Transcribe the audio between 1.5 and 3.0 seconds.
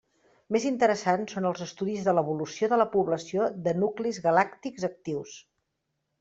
estudis de l'evolució de la